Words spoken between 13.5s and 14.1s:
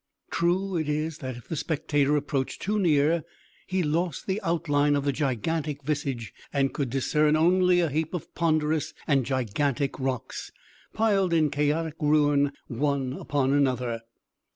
another.